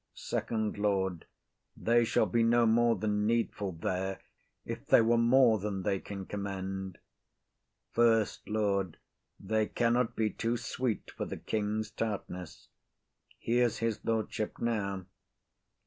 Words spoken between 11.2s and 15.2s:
the king's tartness. Here's his lordship now.